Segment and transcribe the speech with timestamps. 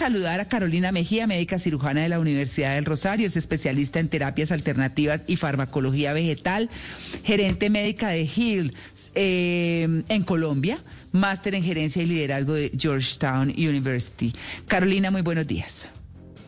[0.00, 4.50] saludar a Carolina Mejía, médica cirujana de la Universidad del Rosario, es especialista en terapias
[4.50, 6.70] alternativas y farmacología vegetal,
[7.22, 8.74] gerente médica de Hill
[9.14, 10.78] eh, en Colombia,
[11.12, 14.32] máster en gerencia y liderazgo de Georgetown University.
[14.66, 15.86] Carolina, muy buenos días.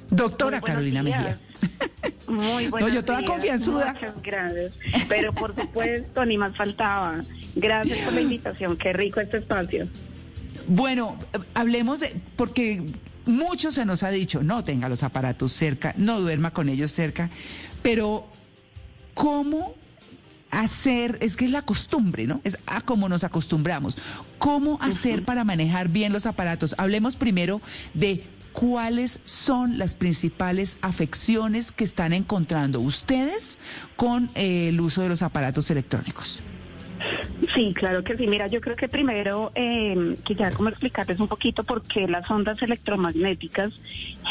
[0.08, 1.38] Doctora Carolina Mejía.
[2.28, 3.92] Muy buenos no, yo toda confianzuda.
[3.92, 4.72] Muchas gracias.
[5.10, 7.22] Pero por supuesto, ni más faltaba.
[7.54, 8.78] Gracias por la invitación.
[8.78, 9.88] Qué rico este espacio.
[10.68, 11.18] Bueno,
[11.54, 12.82] hablemos de, porque
[13.26, 17.30] mucho se nos ha dicho, no tenga los aparatos cerca, no duerma con ellos cerca,
[17.82, 18.26] pero
[19.14, 19.74] ¿cómo
[20.50, 22.40] hacer, es que es la costumbre, ¿no?
[22.44, 23.96] Es a cómo nos acostumbramos.
[24.38, 26.74] ¿Cómo hacer para manejar bien los aparatos?
[26.78, 27.60] Hablemos primero
[27.94, 33.58] de cuáles son las principales afecciones que están encontrando ustedes
[33.96, 36.40] con eh, el uso de los aparatos electrónicos.
[37.54, 38.26] Sí, claro que sí.
[38.26, 42.62] Mira, yo creo que primero eh, quisiera como explicarles un poquito por qué las ondas
[42.62, 43.72] electromagnéticas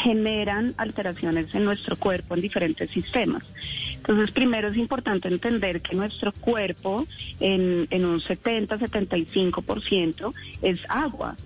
[0.02, 3.42] generan alteraciones en nuestro cuerpo en diferentes sistemas.
[3.96, 7.06] Entonces, primero es importante entender que nuestro cuerpo
[7.38, 11.36] en, en un 70-75% es agua.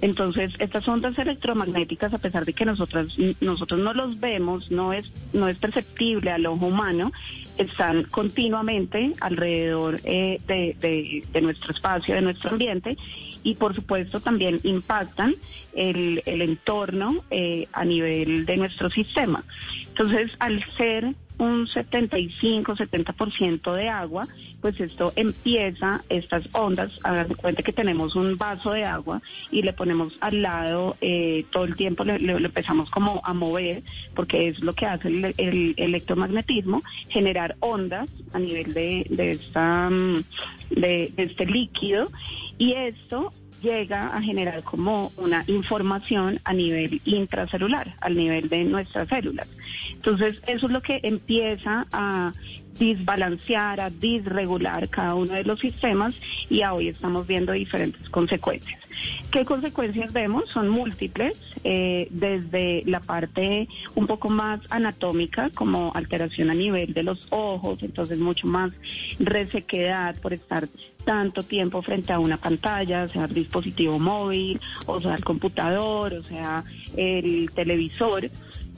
[0.00, 5.10] Entonces, estas ondas electromagnéticas, a pesar de que nosotros, nosotros no los vemos, no es,
[5.32, 7.12] no es perceptible al ojo humano,
[7.58, 12.96] están continuamente alrededor eh, de, nuestro espacio, de nuestro ambiente
[13.42, 15.34] y por supuesto también impactan
[15.74, 19.44] el, entorno eh, a nivel de nuestro sistema.
[19.88, 24.28] Entonces, al ser un 75-70% de agua,
[24.60, 29.62] pues esto empieza, estas ondas, hagan de cuenta que tenemos un vaso de agua y
[29.62, 33.82] le ponemos al lado, eh, todo el tiempo le, empezamos como a mover,
[34.14, 40.22] porque es lo que hace el, electromagnetismo, generar ondas a nivel de, de, esta, mm,
[40.70, 42.08] de este líquido.
[42.56, 43.32] Y esto
[43.64, 49.48] llega a generar como una información a nivel intracelular, al nivel de nuestras células.
[49.90, 52.32] Entonces, eso es lo que empieza a
[52.78, 56.14] disbalancear, a disregular cada uno de los sistemas
[56.48, 58.80] y hoy estamos viendo diferentes consecuencias.
[59.30, 60.48] ¿Qué consecuencias vemos?
[60.50, 67.02] Son múltiples, eh, desde la parte un poco más anatómica, como alteración a nivel de
[67.02, 68.72] los ojos, entonces mucho más
[69.18, 70.68] resequedad por estar
[71.04, 76.22] tanto tiempo frente a una pantalla, sea el dispositivo móvil, o sea el computador, o
[76.22, 76.64] sea
[76.96, 78.30] el televisor,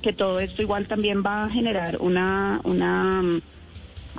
[0.02, 3.22] que todo esto igual también va a generar una, una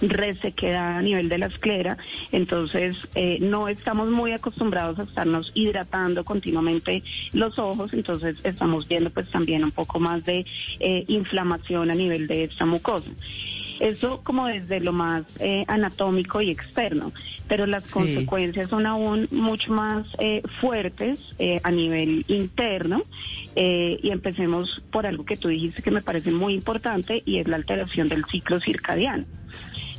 [0.01, 1.97] resequedad a nivel de la esclera,
[2.31, 7.03] entonces eh, no estamos muy acostumbrados a estarnos hidratando continuamente
[7.33, 10.45] los ojos, entonces estamos viendo pues también un poco más de
[10.79, 13.09] eh, inflamación a nivel de esta mucosa.
[13.79, 17.11] Eso como desde lo más eh, anatómico y externo,
[17.47, 20.07] pero las consecuencias son aún mucho más
[20.59, 23.03] fuertes a nivel interno.
[23.55, 27.55] Y empecemos por algo que tú dijiste que me parece muy importante y es la
[27.55, 29.25] alteración del ciclo circadiano.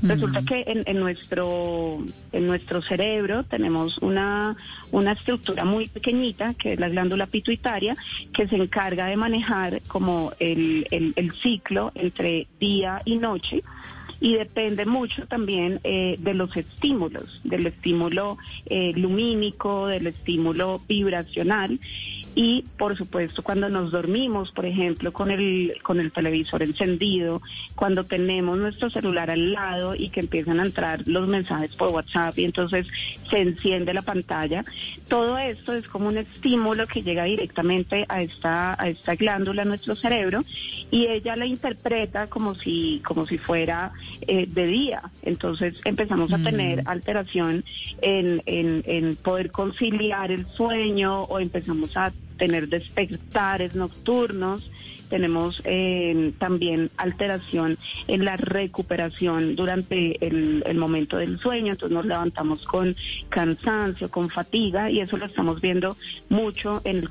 [0.03, 1.99] Resulta que en, nuestro
[2.33, 4.57] en nuestro cerebro tenemos una,
[4.93, 7.97] una estructura muy pequeñita, que es la glándula pituitaria,
[8.33, 13.63] que se encarga de manejar como el, el, ciclo entre día y noche
[14.21, 21.79] y depende mucho también eh, de los estímulos, del estímulo eh, lumínico, del estímulo vibracional
[22.41, 27.43] y por supuesto cuando nos dormimos, por ejemplo, con el con el televisor encendido,
[27.75, 32.39] cuando tenemos nuestro celular al lado y que empiezan a entrar los mensajes por WhatsApp
[32.39, 32.87] y entonces
[33.29, 34.65] se enciende la pantalla,
[35.09, 39.71] todo esto es como un estímulo que llega directamente a esta a esta glándula en
[39.71, 40.45] nuestro cerebro
[40.93, 43.91] y ella la interpreta como si como si fuera
[44.29, 45.03] eh, de día.
[45.23, 46.89] Entonces empezamos a tener mm.
[46.89, 47.65] alteración
[48.01, 54.71] en, en, en poder conciliar el sueño o empezamos a tener despertares nocturnos,
[55.09, 62.65] tenemos eh, también alteración en la recuperación durante el, momento del sueño, entonces nos levantamos
[62.65, 62.95] con
[63.29, 65.97] cansancio, con fatiga y eso lo estamos viendo
[66.29, 67.09] mucho en el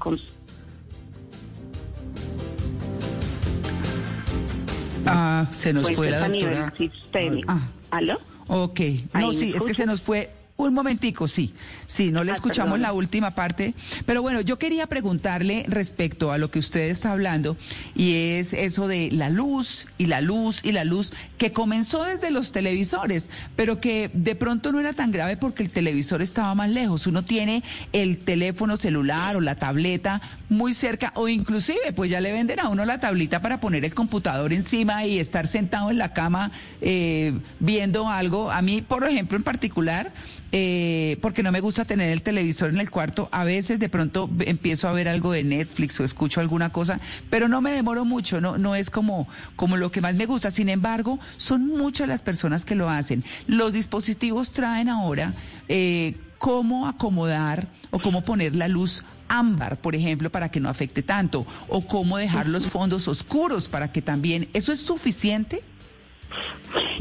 [5.05, 6.25] Ah, se nos fue la doctora.
[6.25, 7.51] A nivel sistémico.
[7.51, 7.61] Ah.
[7.91, 8.19] ¿Aló?
[8.47, 8.81] Ok.
[9.13, 11.53] No, sí, es que se nos fue Un momentico, sí.
[11.85, 12.81] Sí, no le Ah, escuchamos perdón.
[12.81, 13.75] la última parte.
[14.07, 17.55] Pero bueno, yo quería preguntarle respecto a lo que usted está hablando
[17.95, 22.31] y es eso de la luz y la luz y la luz que comenzó desde
[22.31, 26.71] los televisores, pero que de pronto no era tan grave porque el televisor estaba más
[26.71, 27.05] lejos.
[27.05, 27.63] Uno tiene
[27.93, 32.69] el teléfono celular o la tableta muy cerca o inclusive pues ya le venden a
[32.69, 36.49] uno la tablita para poner el computador encima y estar sentado en la cama
[36.81, 38.49] eh, viendo algo.
[38.49, 40.11] A mí, por ejemplo, en particular,
[40.51, 44.29] eh, porque no me gusta tener el televisor en el cuarto, a veces de pronto
[44.39, 46.99] empiezo a ver algo de Netflix o escucho alguna cosa,
[47.29, 50.51] pero no me demoro mucho, no, no es como, como lo que más me gusta.
[50.51, 53.23] Sin embargo, son muchas las personas que lo hacen.
[53.47, 55.33] Los dispositivos traen ahora
[55.67, 61.03] eh, cómo acomodar o cómo poner la luz ámbar, por ejemplo, para que no afecte
[61.03, 65.61] tanto, o cómo dejar los fondos oscuros para que también, ¿eso es suficiente?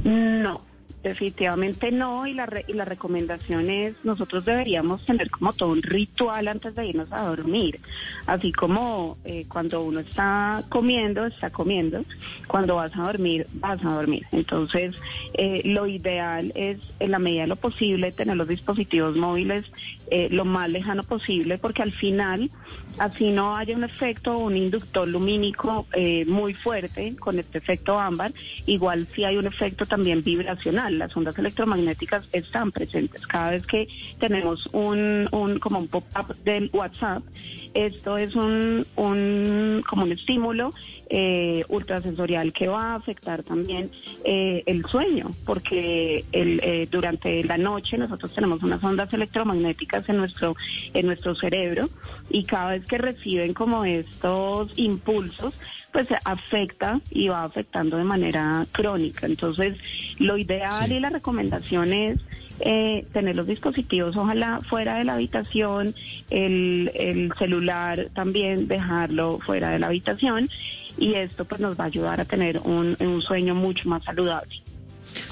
[0.05, 0.63] No,
[1.09, 2.27] definitivamente no.
[2.27, 6.75] Y la, re- y la recomendación es, nosotros deberíamos tener como todo un ritual antes
[6.75, 7.81] de irnos a dormir.
[8.27, 12.05] Así como eh, cuando uno está comiendo, está comiendo.
[12.47, 14.27] Cuando vas a dormir, vas a dormir.
[14.33, 14.97] Entonces,
[15.35, 19.65] eh, lo ideal es, en la medida de lo posible, tener los dispositivos móviles
[20.11, 22.51] eh, lo más lejano posible, porque al final,
[22.99, 28.33] así no haya un efecto, un inductor lumínico eh, muy fuerte con este efecto ámbar,
[28.67, 30.99] igual sí hay un efecto también vibracional.
[30.99, 33.27] Las ondas electromagnéticas están presentes.
[33.27, 33.89] Cada vez que
[34.19, 37.23] tenemos un, un como un pop-up del WhatsApp,
[37.75, 40.73] esto es un, un como un estímulo
[41.09, 43.91] eh, ultrasensorial que va a afectar también
[44.25, 50.17] eh, el sueño, porque el, eh, durante la noche nosotros tenemos unas ondas electromagnéticas en
[50.17, 50.57] nuestro,
[50.95, 51.89] en nuestro cerebro
[52.31, 55.55] y cada vez que reciben como estos impulsos,
[55.93, 59.27] pues afecta y va afectando de manera crónica.
[59.27, 59.79] Entonces,
[60.19, 60.95] lo ideal Sí.
[60.95, 62.19] y la recomendación es
[62.61, 65.95] eh, tener los dispositivos ojalá fuera de la habitación,
[66.31, 70.49] el, el celular también dejarlo fuera de la habitación
[70.97, 74.63] y esto pues nos va a ayudar a tener un, un sueño mucho más saludable.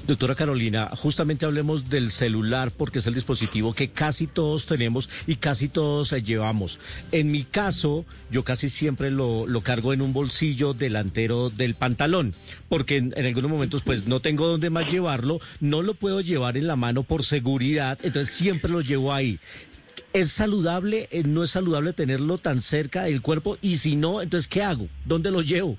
[0.06, 5.36] Doctora Carolina, justamente hablemos del celular porque es el dispositivo que casi todos tenemos y
[5.36, 6.78] casi todos eh, llevamos.
[7.10, 12.34] En mi caso, yo casi siempre lo, lo cargo en un bolsillo delantero del pantalón,
[12.68, 16.58] porque en, en algunos momentos pues no tengo dónde más llevarlo, no lo puedo llevar
[16.58, 19.38] en la mano por seguridad, entonces siempre lo llevo ahí.
[20.12, 23.56] ¿Es saludable, eh, no es saludable tenerlo tan cerca del cuerpo?
[23.62, 24.86] Y si no, entonces ¿qué hago?
[25.06, 25.78] ¿Dónde lo llevo?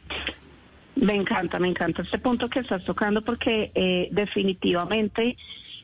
[0.95, 5.38] Me encanta, me encanta este punto que estás tocando porque eh, definitivamente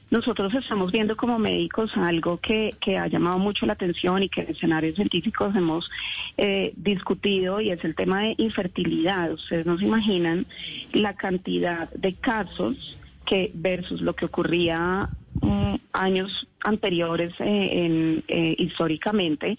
[0.09, 4.49] nosotros estamos viendo como médicos algo que, ha llamado mucho la atención y que en
[4.49, 5.89] escenarios científicos hemos
[6.37, 9.31] eh, discutido y es el tema de infertilidad.
[9.31, 10.45] Ustedes no se imaginan
[10.91, 15.09] la cantidad de casos que versus lo que ocurría
[15.41, 19.57] mm, años anteriores eh, en, eh, históricamente,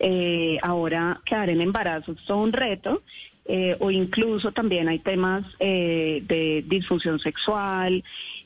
[0.00, 3.02] eh, ahora quedar en embarazo es todo un reto.
[3.48, 8.04] Eh, o incluso también hay temas eh, de disfunción sexual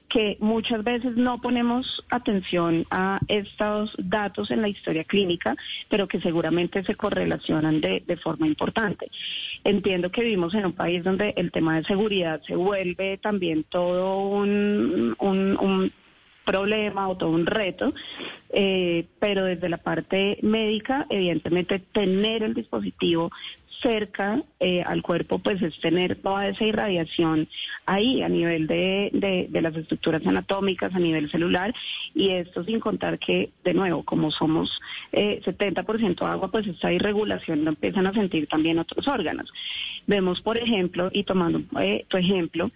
[0.08, 5.56] que muchas veces no ponemos atención a estos datos en la historia clínica,
[5.88, 9.10] pero que seguramente se correlacionan de, de forma importante.
[9.64, 14.28] Entiendo que vivimos en un país donde el tema de seguridad se vuelve también todo
[14.28, 15.92] un, un, un
[16.44, 17.94] problema o todo un reto,
[18.50, 23.30] eh, pero desde la parte médica, evidentemente tener el dispositivo
[23.82, 27.48] cerca eh, al cuerpo, pues es tener toda esa irradiación
[27.84, 29.10] ahí a nivel de,
[29.50, 31.74] de, las estructuras anatómicas, a nivel celular,
[32.14, 37.64] y esto sin contar que, de nuevo, como somos eh, 70% agua, pues esta irregulación
[37.64, 39.52] lo empiezan a sentir también otros órganos.
[40.06, 42.70] Vemos, por ejemplo, y tomando eh, tu ejemplo,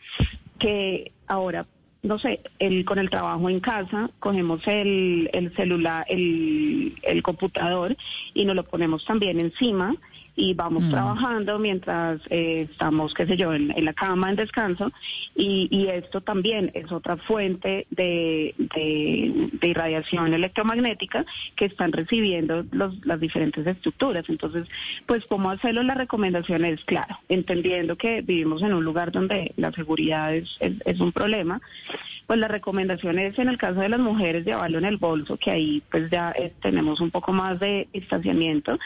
[0.59, 1.67] que ahora
[2.07, 7.97] no sé, el, con el trabajo en casa, cogemos el, el celular, el, el computador
[8.33, 9.95] y nos lo ponemos también encima
[10.39, 10.91] y vamos Mm.
[10.91, 14.93] trabajando mientras eh, estamos, qué sé yo, en, en la cama, en descanso.
[15.35, 21.25] Y, y esto también es otra fuente de, de, de irradiación electromagnética
[21.57, 24.29] que están recibiendo los, las diferentes estructuras.
[24.29, 24.69] Entonces,
[25.07, 25.83] pues, ¿cómo hacerlo?
[25.83, 30.75] La recomendación es, claro, entendiendo que vivimos en un lugar donde la seguridad es, es,
[30.85, 31.63] es un problema,
[32.27, 35.51] pues la recomendación es en el caso de las mujeres llevarlo en el bolso, que
[35.51, 38.79] ahí pues ya eh, tenemos un poco más de distanciamiento,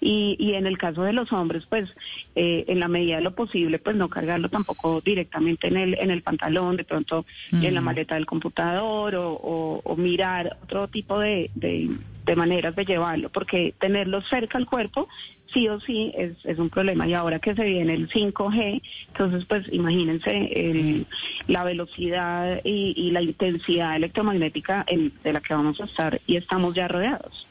[0.00, 1.90] y, y en el caso de los hombres, pues
[2.34, 6.10] eh, en la medida de lo posible, pues no cargarlo tampoco directamente en el, en
[6.10, 7.84] el pantalón, de pronto en la Mm.
[7.84, 11.90] maleta del computador o, o- o mirar otro tipo de, de,
[12.28, 15.08] de maneras de llevarlo, porque tenerlo cerca al cuerpo
[15.52, 17.08] sí o sí es, un problema.
[17.08, 21.06] Y ahora que se viene el 5G, entonces pues imagínense
[21.46, 26.36] la velocidad y, y, la intensidad electromagnética en, de la que vamos a estar y
[26.36, 27.46] estamos ya rodeados.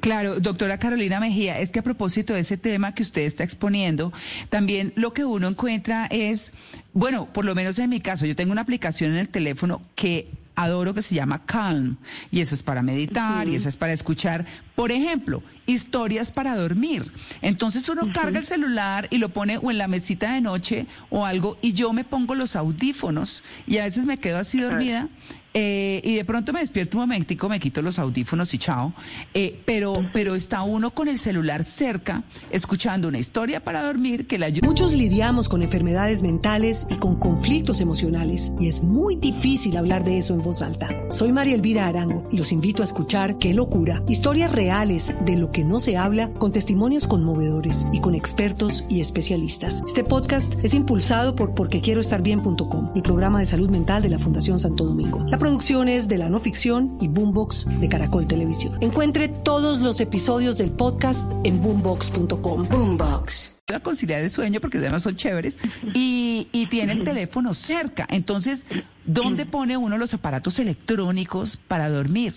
[0.00, 4.12] Claro, doctora Carolina Mejía, es que a propósito de ese tema que usted está exponiendo,
[4.50, 6.52] también lo que uno encuentra es,
[6.92, 10.28] bueno, por lo menos en mi caso, yo tengo una aplicación en el teléfono que
[10.56, 11.96] adoro que se llama Calm
[12.30, 14.44] y eso es para meditar y eso es para escuchar,
[14.74, 17.10] por ejemplo, historias para dormir.
[17.42, 21.24] Entonces uno carga el celular y lo pone o en la mesita de noche o
[21.24, 25.08] algo y yo me pongo los audífonos y a veces me quedo así dormida
[25.56, 28.92] eh, y de pronto me despierto un momentico, me quito los audífonos y chao.
[29.34, 34.38] Eh, pero, pero está uno con el celular cerca, escuchando una historia para dormir que
[34.38, 34.66] la ayuda.
[34.66, 40.18] Muchos lidiamos con enfermedades mentales y con conflictos emocionales, y es muy difícil hablar de
[40.18, 40.88] eso en voz alta.
[41.10, 45.52] Soy María Elvira Arango y los invito a escuchar Qué locura, historias reales de lo
[45.52, 49.82] que no se habla, con testimonios conmovedores y con expertos y especialistas.
[49.86, 54.84] Este podcast es impulsado por porquequieroestarbien.com, el programa de salud mental de la Fundación Santo
[54.84, 55.24] Domingo.
[55.28, 58.78] La producciones de la no ficción y Boombox de Caracol Televisión.
[58.80, 62.66] Encuentre todos los episodios del podcast en boombox.com.
[62.66, 65.58] Boombox a conciliar el sueño porque además son chéveres
[65.92, 68.06] y, y, tiene el teléfono cerca.
[68.08, 68.64] Entonces,
[69.04, 72.32] ¿dónde pone uno los aparatos electrónicos para dormir?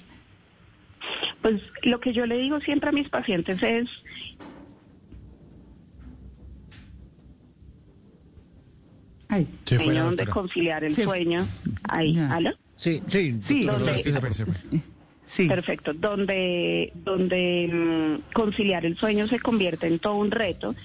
[1.42, 3.88] Pues lo que yo le digo siempre a mis pacientes es
[9.30, 9.48] Ay,
[9.94, 11.46] donde conciliar el sueño.
[11.88, 12.52] Ahí, ¿aló?
[12.78, 13.68] Sí, sí, sí.
[15.26, 15.48] sí.
[15.48, 15.94] Perfecto.
[15.94, 20.76] Donde, donde mm, conciliar el sueño se convierte en todo un reto.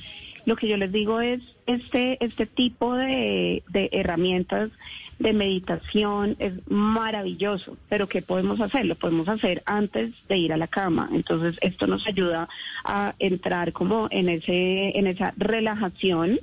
[0.44, 4.70] Lo que yo les digo es este, este tipo de, de herramientas
[5.22, 8.86] de meditación es maravilloso, pero ¿qué podemos hacer?
[8.86, 11.08] Lo podemos hacer antes de ir a la cama.
[11.12, 12.48] Entonces, esto nos ayuda
[12.84, 16.40] a entrar como en ese, en esa relajación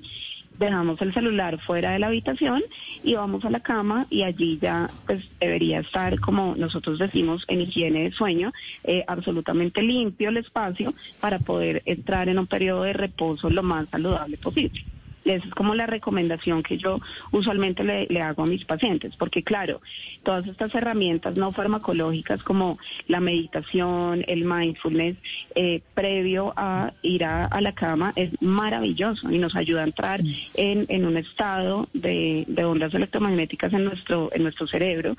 [0.59, 2.61] dejamos el celular fuera de la habitación
[3.01, 7.61] y vamos a la cama y allí ya pues debería estar, como nosotros decimos, en
[7.61, 8.51] higiene de sueño,
[8.83, 13.87] eh, absolutamente limpio el espacio para poder entrar en un periodo de reposo lo más
[13.89, 14.85] saludable posible.
[15.29, 16.99] Es como la recomendación que yo
[17.31, 19.79] usualmente le, hago a mis pacientes, porque claro,
[20.23, 25.17] todas estas herramientas no farmacológicas como la meditación, el mindfulness,
[25.53, 30.19] eh, previo a ir a, la cama, es maravilloso y nos ayuda a entrar
[30.55, 35.15] en, un estado de, ondas electromagnéticas en nuestro, en nuestro cerebro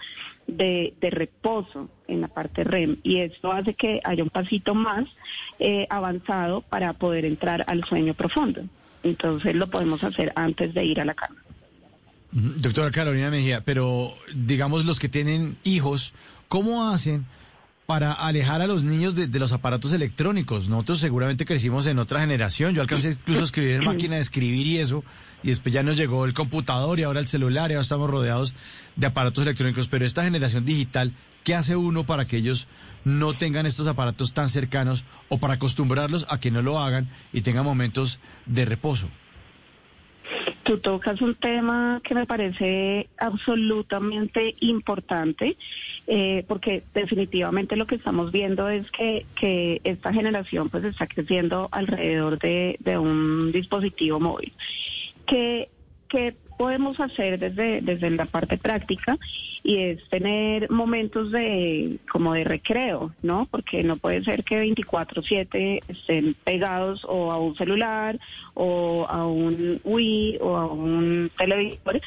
[0.48, 5.06] de, reposo en la parte REM y esto hace que haya un pasito más
[5.60, 8.64] eh, avanzado para poder entrar al sueño profundo.
[9.02, 11.36] Entonces lo podemos hacer antes de ir a la cama.
[12.32, 16.14] Doctora Carolina Mejía, pero digamos los que tienen hijos,
[16.48, 17.26] ¿cómo hacen
[17.90, 20.68] para alejar a los niños de, los aparatos electrónicos?
[20.68, 24.64] Nosotros seguramente crecimos en otra generación, yo alcancé incluso a escribir en máquina de escribir
[24.64, 25.02] y eso,
[25.42, 28.54] y después ya nos llegó el computador y ahora el celular y ahora estamos rodeados
[28.94, 32.68] de aparatos electrónicos, pero esta generación digital, ¿qué hace uno para que ellos
[33.04, 37.40] no tengan estos aparatos tan cercanos o para acostumbrarlos a que no lo hagan y
[37.40, 39.08] tengan momentos de reposo?
[40.62, 45.56] Tú tocas un tema que me parece absolutamente importante,
[46.06, 51.68] eh, porque definitivamente lo que estamos viendo es que, que esta generación pues está creciendo
[51.72, 54.52] alrededor de, de un dispositivo móvil.
[55.26, 55.68] Que,
[56.08, 59.16] que podemos hacer desde, desde la parte práctica
[59.62, 63.48] y es tener momentos de como de recreo, ¿no?
[63.50, 68.20] Porque no puede ser que 24/7 estén pegados o a un celular
[68.52, 72.02] o a un Wii o a un televisor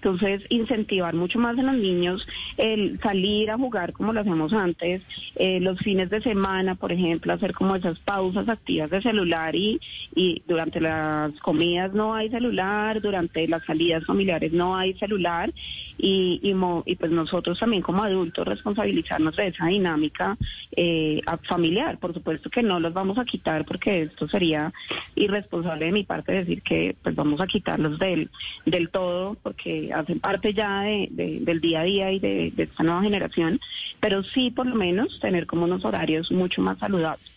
[0.00, 2.26] entonces, incentivar mucho más a los niños
[2.56, 5.02] el salir a jugar como lo hacemos antes,
[5.34, 9.80] eh, los fines de semana, por ejemplo, hacer como esas pausas activas de celular y,
[10.14, 15.50] y durante las comidas no hay celular, durante las salidas familiares no hay celular
[15.98, 16.54] y, y,
[16.86, 20.36] y pues nosotros también como adultos responsabilizarnos de esa dinámica
[20.76, 21.98] eh, familiar.
[21.98, 24.72] Por supuesto que no los vamos a quitar porque esto sería
[25.16, 28.30] irresponsable de mi parte decir que pues vamos a quitarlos del,
[28.64, 33.02] del todo porque hacen parte ya de, del día a día y de, esta nueva
[33.02, 33.60] generación,
[34.00, 37.34] pero sí por lo menos tener como unos horarios mucho más saludables.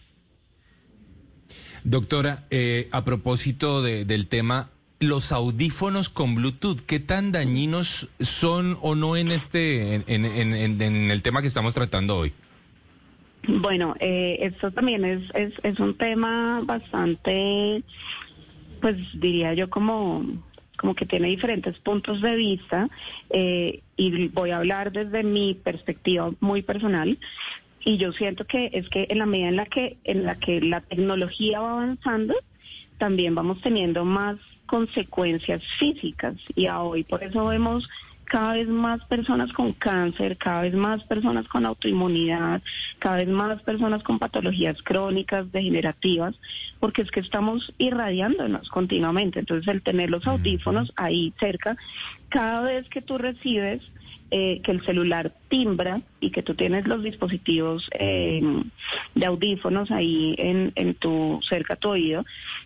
[1.84, 8.93] Doctora, eh, a propósito del tema, los audífonos con Bluetooth, ¿qué tan dañinos son o
[8.96, 12.34] no en este, en, en, el tema que estamos tratando hoy?
[13.48, 17.84] Bueno, eh, esto también es, es, es un tema bastante,
[18.79, 20.24] pues diría yo como
[20.81, 22.89] como que tiene diferentes puntos de vista
[23.29, 27.19] eh, y voy a hablar desde mi perspectiva muy personal.
[27.85, 30.59] y yo siento que es que en la medida en la que en la que
[30.59, 32.33] la tecnología va avanzando,
[32.97, 37.88] también vamos teniendo más consecuencias físicas y a hoy por eso vemos
[38.31, 42.61] cada vez más personas con cáncer, cada vez más personas con autoinmunidad,
[42.97, 46.33] cada vez más personas con patologías crónicas, degenerativas,
[46.79, 49.39] porque es que estamos irradiándonos continuamente.
[49.39, 51.75] Entonces, el tener los audífonos ahí cerca,
[52.31, 53.81] cada vez que tú recibes
[54.33, 58.41] eh, que el celular timbra y que tú tienes los dispositivos eh,
[59.13, 62.23] de audífonos ahí en, en tu cerca tu oído,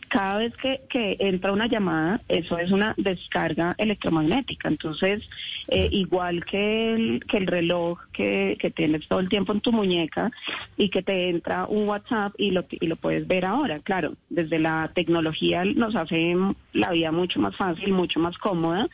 [0.08, 4.68] cada vez que, que, entra una llamada, eso es una descarga electromagnética.
[4.68, 5.24] Entonces,
[5.68, 9.72] eh, igual que el, que el reloj que, que, tienes todo el tiempo en tu
[9.72, 10.32] muñeca
[10.78, 13.80] y que te entra un WhatsApp y lo, y lo puedes ver ahora.
[13.80, 16.36] Claro, desde la tecnología nos hace
[16.74, 18.88] la vida mucho más fácil, mucho más cómoda.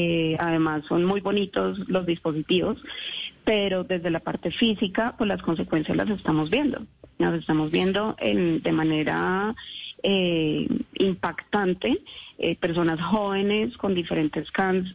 [0.00, 2.78] Eh, además, son muy bonitos los dispositivos,
[3.44, 6.86] pero desde la parte física, pues las consecuencias las estamos viendo.
[7.18, 9.54] Las estamos viendo en, de manera
[10.02, 12.00] eh, impactante,
[12.38, 14.46] eh, personas jóvenes con diferentes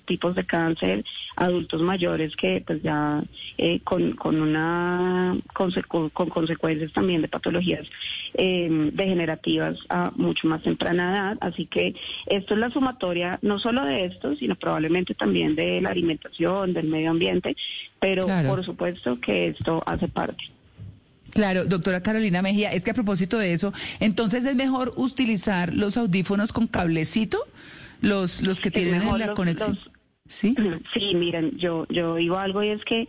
[0.05, 1.03] tipos de cáncer,
[1.35, 3.21] adultos mayores que pues ya
[3.57, 7.85] eh, con, con, una con consecuencias también de patologías
[8.33, 11.37] eh, degenerativas a mucho más temprana edad.
[11.41, 11.95] Así que
[12.27, 16.87] esto es la sumatoria no solo de esto, sino probablemente también de la alimentación, del
[16.87, 17.57] medio ambiente,
[17.99, 20.45] pero por supuesto que esto hace parte.
[21.33, 25.97] Claro, doctora Carolina Mejía, es que a propósito de eso, entonces es mejor utilizar los
[25.97, 27.39] audífonos con cablecito,
[28.01, 29.77] los, los que tienen la conexión.
[30.27, 30.55] sí,
[30.93, 33.07] sí, miren, yo, yo digo algo y es que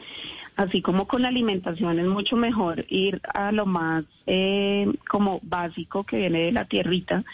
[0.57, 6.05] así como con la alimentación es mucho mejor ir a lo más eh, como básico
[6.05, 7.25] que viene de la tierrita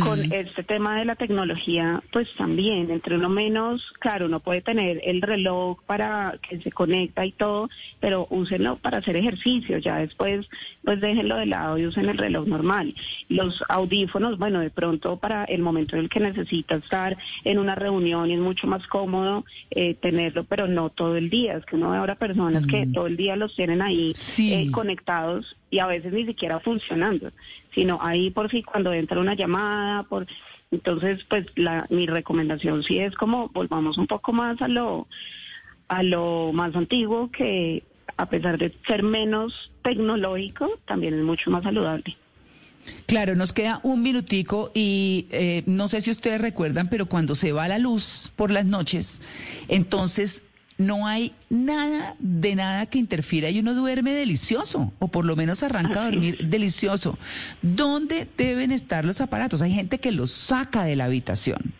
[0.00, 5.00] con este tema de la tecnología, pues también, entre uno menos, claro, uno puede tener
[5.04, 7.68] el reloj para que se conecta y todo,
[8.00, 10.48] pero úsenlo para hacer ejercicio, ya después,
[10.84, 12.94] pues déjenlo de lado y usen el reloj normal.
[13.28, 17.74] Los audífonos, bueno, de pronto para el momento en el que necesita estar en una
[17.74, 21.56] reunión y es mucho más cómodo eh, tenerlo, pero no todo el día.
[21.56, 25.56] Es que uno ve ahora personas que todo el día los tienen ahí eh, conectados
[25.72, 27.32] y a veces ni siquiera funcionando,
[27.74, 30.26] sino ahí por si cuando entra una llamada, por
[30.70, 35.08] entonces pues la mi recomendación sí es como volvamos un poco más a lo
[35.88, 37.82] a lo más antiguo que
[38.18, 42.16] a pesar de ser menos tecnológico, también es mucho más saludable.
[43.06, 47.52] Claro, nos queda un minutico y eh, no sé si ustedes recuerdan, pero cuando se
[47.52, 49.22] va la luz por las noches,
[49.68, 50.42] entonces
[50.86, 55.62] no hay nada de nada que interfiera y uno duerme delicioso, o por lo menos
[55.62, 57.18] arranca a dormir delicioso.
[57.62, 59.62] ¿Dónde deben estar los aparatos?
[59.62, 61.72] Hay gente que los saca de la habitación.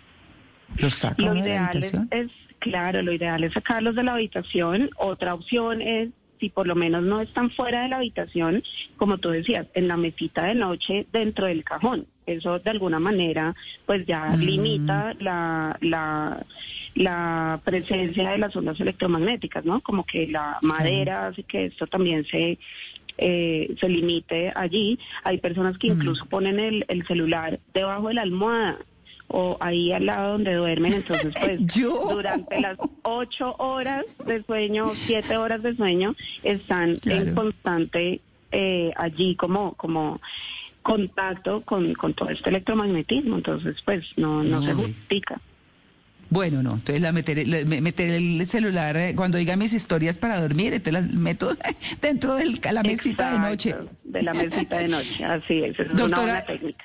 [0.77, 2.09] ¿Los saca de la habitación?
[2.11, 4.91] Es, claro, lo ideal es sacarlos de la habitación.
[4.97, 6.11] Otra opción es
[6.43, 8.65] si por lo menos no están fuera de la habitación,
[8.97, 12.07] como tú decías, en la mesita de noche dentro del cajón.
[12.27, 13.55] Eso de alguna manera
[13.87, 14.41] pues ya mm.
[14.41, 16.45] limita la, la,
[16.97, 19.81] la presencia de las ondas electromagnéticas, ¿no?
[19.83, 22.59] Como que la madera hace que esto también se
[23.19, 24.99] eh, se limite allí.
[25.23, 25.93] Hay personas que mm.
[25.93, 28.79] incluso ponen el, el celular debajo de la almohada
[29.33, 30.93] o ahí al lado donde duermen.
[30.93, 38.21] Entonces, pues durante las ocho horas de sueño, siete horas de sueño, están en constante
[38.53, 40.21] eh, allí como, como
[40.83, 43.37] contacto con, con todo este electromagnetismo.
[43.37, 45.41] Entonces, pues no, no, se justifica.
[46.29, 47.43] Bueno, no, entonces la meteré,
[48.17, 51.55] el celular eh, cuando diga mis historias para dormir, entonces las meto
[52.01, 53.75] dentro de la mesita de noche.
[54.05, 56.85] De la mesita de noche, así es, es una buena técnica.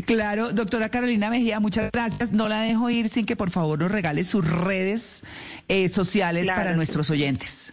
[0.00, 2.32] Claro, doctora Carolina Mejía, muchas gracias.
[2.32, 5.22] No la dejo ir sin que por favor nos regale sus redes
[5.68, 7.72] eh, sociales para nuestros oyentes.